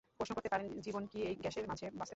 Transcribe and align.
প্রশ্ন 0.17 0.33
করতে 0.37 0.49
পারেন, 0.53 0.67
জীবন 0.85 1.03
কী 1.11 1.17
এই 1.29 1.35
গ্যাসের 1.43 1.65
মাঝে 1.71 1.85
বাচতে 1.99 1.99
পারবে? 1.99 2.09